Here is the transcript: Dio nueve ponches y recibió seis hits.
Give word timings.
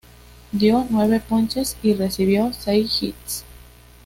Dio 0.51 0.87
nueve 0.89 1.19
ponches 1.19 1.77
y 1.83 1.93
recibió 1.93 2.51
seis 2.53 3.03
hits. 3.03 3.43